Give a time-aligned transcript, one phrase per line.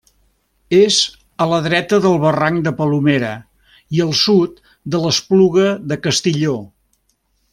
[0.77, 0.95] És
[1.43, 3.29] a la dreta del barranc de Palomera
[3.99, 4.57] i al sud
[4.95, 6.57] de l'Espluga de Castilló.